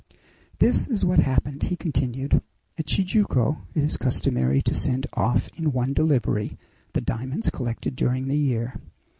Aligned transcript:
"This 0.57 0.87
is 0.87 1.05
what 1.05 1.19
happened," 1.19 1.61
he 1.61 1.75
continued. 1.75 2.41
"At 2.75 2.87
Tijuco 2.87 3.61
it 3.75 3.83
is 3.83 3.97
customary 3.97 4.59
to 4.63 4.73
send 4.73 5.05
off 5.13 5.47
in 5.55 5.73
one 5.73 5.93
delivery 5.93 6.57
the 6.93 7.01
diamonds 7.01 7.51
collected 7.51 7.95
during 7.95 8.27
the 8.27 8.35
year. 8.35 8.81